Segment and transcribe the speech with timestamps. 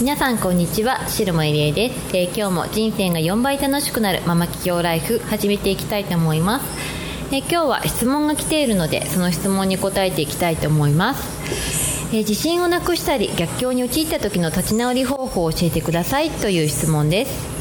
[0.00, 1.08] 皆さんこんにちは。
[1.08, 6.66] 白間入江です、えー、今日も人生が4倍楽しくなるママ企業ライフ始めていきたいと思います、
[7.32, 12.08] えー、今日は質問が来ているのでその質問に答えていきたいと思います。
[12.12, 16.30] えー、自信をなくしたり逆境に陥った時の立ち直り方法を教えてください。
[16.30, 17.54] という質問です。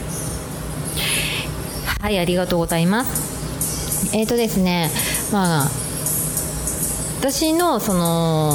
[2.02, 4.18] はいありがとうございます。
[4.18, 4.90] えっ、とですね
[5.31, 5.72] まあ
[7.20, 8.52] 私のその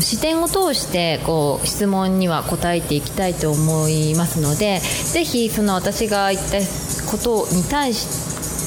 [0.00, 6.58] 視点を通してこう質問には答えていきたいと思いますのでぜひその私が言った
[7.10, 8.26] ことに対し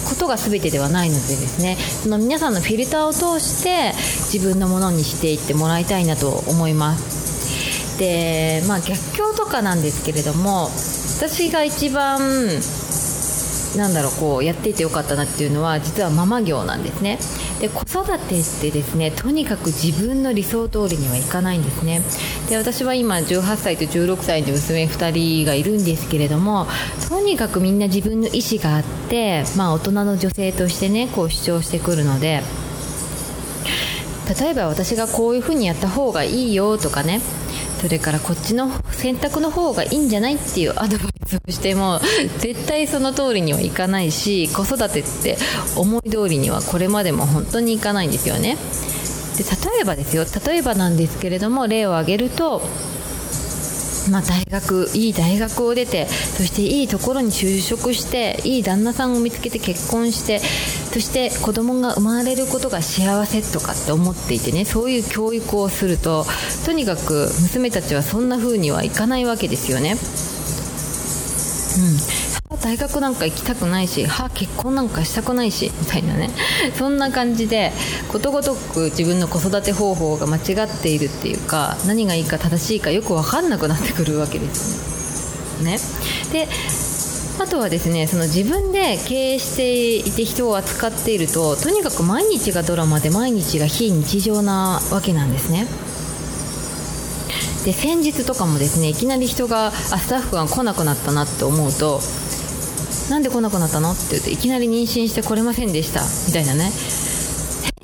[0.09, 3.93] ことが全てではないのでですねその皆さんのフィルターを通して
[4.33, 7.99] 自分のものにしていってもらいたいなと思います。
[7.99, 10.69] でまあ逆境とかなんですけれども
[11.17, 12.19] 私が一番
[13.75, 17.19] なんだろうこうやっていてよかったなっていうのは実はママ業なんですね。
[17.59, 22.01] で子育てってですねとにかく自分の理想通りにはいかないんですね。
[22.49, 26.67] で私は今18歳と16歳の娘2人がいるんですけれども
[27.09, 32.41] とにかくみんな自分の意思があって、まあ、大人の女性としてねこう主張してくるので
[34.39, 37.19] 例えば私がこういうふうにやった方がいいよとかね
[37.79, 41.99] それからこっちの選択の方がいいんじゃないっていうアドバイスをしても
[42.39, 45.37] 絶対その通りにはいかないし子育てって
[45.77, 48.57] 思い通りにはこれまでも本当にいかないんですよね。
[49.37, 50.25] で例えばですよ。
[50.45, 52.61] 例えばなんですけれども例を挙げると
[54.09, 60.41] まあ、大学いい大学を出てそしていいところに就職していい旦那さんを見つけて結婚して
[60.91, 66.25] そして子供が生まれることが幸せとかって思っていてねそういう教育をすると
[66.65, 69.95] とにかく娘たちはそんな風にはいかないわけですよね。
[72.51, 76.31] うん、大学なんか行きたくないしは結婚なんかしたくないしみたいなね
[76.73, 77.71] そんな感じで
[78.11, 85.73] ことごとく自分の子育て方法が間違っているっていうか何がいいか正しいかよく分かんなくなってくるわけですね。
[85.73, 85.77] ね
[86.31, 86.47] で
[87.41, 95.65] あとはですねその自分で経営していて人を扱っているととにかく毎日がドラマで毎日が非日常なわけなんですね。
[97.63, 101.99] で先日とかもですねいきなり人があスタッフが来なくなったなって思うと
[103.09, 106.71] なんで来なくなったのって言うといきなり妊娠してこれませんでしたみたいなね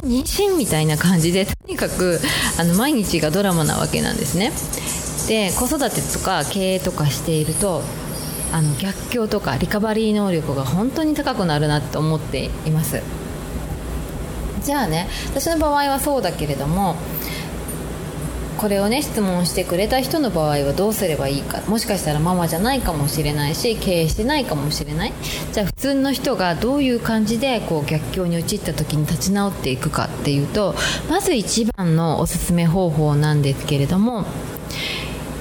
[0.02, 2.20] 妊娠みたいな感じでとにかく
[2.60, 4.52] あの毎日がドラマなわけなんですね
[5.28, 7.82] で子育てとか経営とかしていると
[8.52, 13.02] あの逆境とかリカバリー能力が本当に高くなるなって思っています。
[14.64, 16.96] じゃあね私の場合はそうだけれども
[18.58, 21.62] これをね質問してくれた人の場合はどうすればいいか。
[21.68, 25.14] もしかしたらママじゃないかもしれないし経営してないかもしれない。
[25.52, 30.74] じゃあ普通の人がどういう感じでこう逆境に陥った時に立ち直っていくかっていうと
[31.10, 34.26] まず一番のおすすめ方法なんですけれども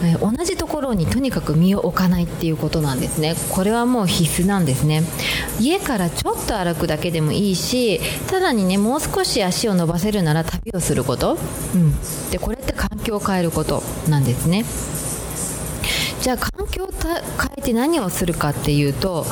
[0.06, 3.34] え同じところにとにかく身を置かないっていうことなんですね。
[3.50, 5.03] これはもう必須なんですね。
[5.60, 8.00] 家からちょっと歩くだけでもいいし
[8.31, 11.38] ただにねもう少し足を伸ばせるなら旅をすること、
[11.75, 11.94] うん、
[12.31, 14.65] でこれって環境を変えることなんですね。
[16.21, 17.22] じゃあ環境を変
[17.59, 19.26] えて何をするかっていうと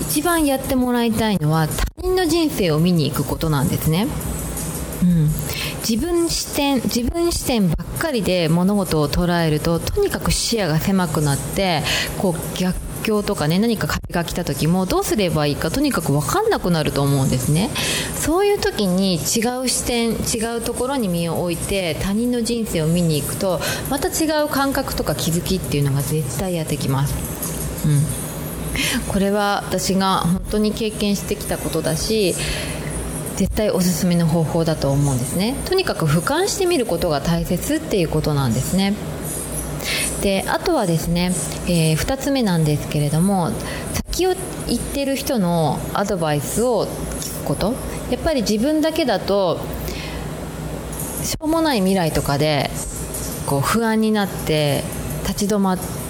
[0.00, 4.06] 一番やってもらいたいのは他人の人生を見に行くことなんですね。
[5.02, 5.28] うん、
[5.88, 11.82] 自分視点自分視点ばっかりで物事を捉えるととにかく視野が狭くなって
[12.18, 17.70] こう逆境とかね何か壁が来た時もどうすればいいかとにかく分かんなくなると思うんですね。
[18.16, 23.60] そういう時に違う視点違うところに身を置いて他人の人生を見に行くと
[23.90, 27.14] また違う感覚とか気づきっていうのが絶対やってきます。
[27.86, 28.26] うん。
[29.08, 32.34] これは私が本当に経験してきたことだし
[33.36, 35.54] 絶対おすすめの方法だと思うんですね。
[35.66, 38.94] とにかく俯瞰してみることが大切っていうことなんですね。
[40.22, 41.32] であとはですね、
[41.68, 43.50] えー、2つ目なんですけれども
[43.92, 44.34] 先を
[44.66, 47.74] 言ってる人のアドバイスを聞くこと。
[48.10, 49.58] やっぱり自分だけだと
[51.22, 52.70] しょうもない未来とかで
[53.46, 54.84] こう不安になって
[55.26, 56.06] 立ち止ま立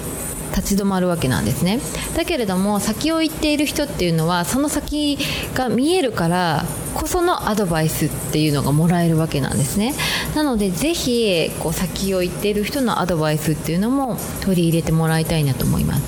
[0.57, 1.81] 立ち止まるわけなんですね。
[2.17, 5.19] だけれども先を行っている人っていうのはその先
[5.55, 6.65] が見えるから
[6.97, 9.95] こそのアドバイスっていうのがもらえるわけなんですね。
[10.35, 16.03] なのでぜひこう先を行っている人のアドバイスっていうのも取り入れてもらいたいなと思います。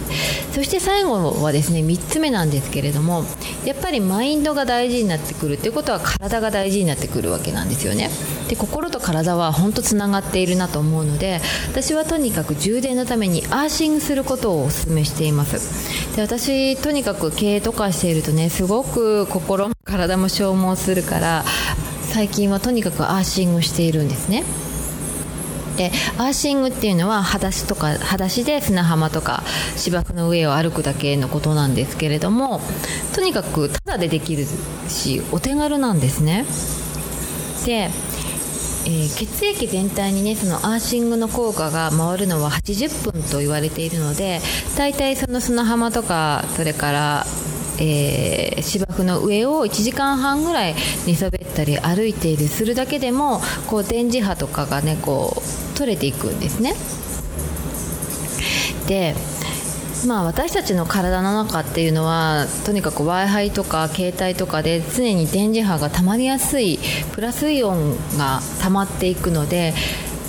[0.55, 3.25] そして最後はですね3つ目なんですけれども
[3.65, 8.11] やっぱりマインドが大事になってくるっていうことは体が大事になってくるわけなんですよね。
[8.49, 16.17] で心と体は本当つながっているなと思うので私はとにかく充電のためにアーシングすることをお勧めしています。
[16.17, 21.45] で私とにかく経営とかしているとねすごく心も体も消耗するから
[22.03, 24.45] 最近はとにかくアーシングしているんですね。
[25.77, 29.45] でアーシングっていうのは裸足とか裸足で砂浜とか
[29.77, 32.61] 芝生の上を歩くだけのことなんですけれども
[33.15, 34.45] とにかくただでできる
[34.89, 36.45] しお手軽なんですね。
[37.65, 37.91] で
[38.87, 44.41] えー、血液全体にねそのアーシングの効果が回るのは80分と言われているので
[44.79, 47.27] 大体その砂浜とかそれから
[47.81, 50.75] えー、芝生の上を1時間半ぐらい
[51.07, 55.43] 寝そべったり歩いているするだけでもこう電磁波とかがねこ
[55.75, 56.75] う取れていくんですね。
[58.89, 59.15] で
[60.07, 66.79] まあ、私たちの体の中っていうのはとにかく w i f i とか携帯とかで常に電磁波が溜まりやすい
[67.15, 69.75] プラスイオンが溜まっていくので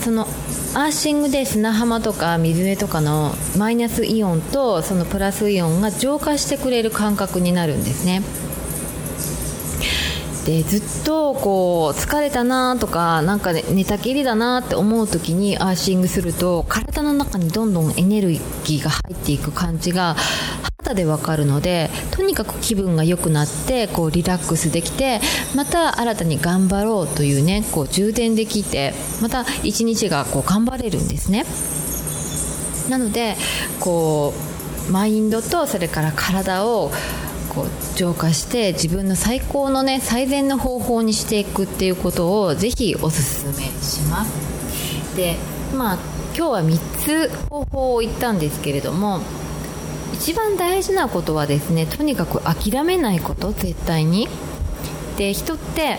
[0.01, 0.27] その
[0.75, 8.21] アーシングで砂浜とか水辺とかのマイナスイオンとそのプラスイオンが浄化してくれる感覚になるんですね。
[10.45, 20.15] でずっとこう疲れたなとかなんか、寝たきりだなって思う時にアーシングすると体の中にどんどんエネルギーが入っていく感じが
[20.89, 25.19] 肌でわかるのでとにかく気分が良くなってこうリラックスできて
[25.55, 31.45] また新たに頑張ろうというねこう充電できてまた一日がこう頑張れるんですね。
[32.89, 33.35] なので
[33.79, 34.33] こ
[34.87, 36.91] うマインドとそれから体を
[37.49, 45.15] こう浄化して自分の最高のね最善の方法にしていくっていうことをぜひおすすめします。
[45.15, 45.35] で
[45.77, 45.97] まあ
[46.35, 49.21] 今日は3つ方法を言ったんですけれども
[50.13, 54.27] 一番大事なことはですねとにかく諦めないこと絶対に。
[55.17, 55.97] で人って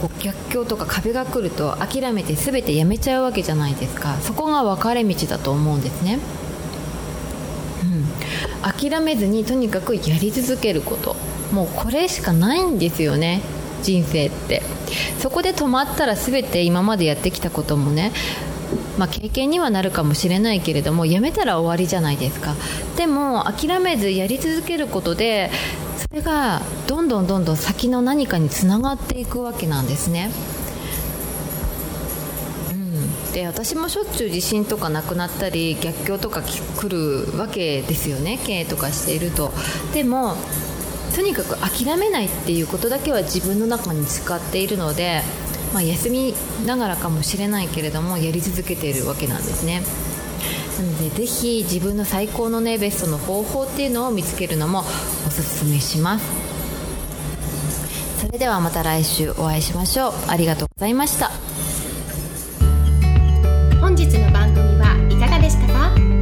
[0.00, 4.16] こう逆境とか壁が来ると諦めて全てやめちゃうわけじゃないですか。
[4.20, 6.18] そこが分かれ道だと思うんですね。
[7.82, 8.90] うん。
[8.90, 11.16] 諦めずにとにかくやり続けること。
[11.52, 13.40] もうこれしかないんですよね。
[13.82, 14.62] 人生って。
[15.18, 18.12] そこで止まったら全て今までやってきたこともね
[18.98, 22.54] まあ、経験にはなるかもしれないけれどもやめたら終わりじゃないですか。
[22.96, 25.50] でも諦めずやり続けることで
[25.96, 30.30] それがどんどんどんどん先の何かにつながっていくわけなんですね。
[33.32, 38.38] で私もしょっちゅう地震とかなくなったり逆境とか来るわけですよね。
[38.44, 39.52] 経営とかしていると。
[39.92, 40.34] でも
[41.14, 45.22] とにかく諦めないっていうことだけは自分の中に使っているので
[45.72, 46.34] まあ、休み
[46.66, 49.82] ながらかもしれないけれどもやり続けているわけなんですね。
[50.78, 54.84] なのでぜひ自分の最高のねベストの方法っていうのを見つけるのも
[55.26, 56.24] おすすめします。
[58.20, 60.12] それではまた来週お会いしましょう。
[60.28, 61.30] ありがとうございました。
[63.80, 66.17] 本日の番組はいかがでしたか？